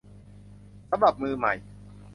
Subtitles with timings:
[0.89, 1.53] สำหรับมือใหม่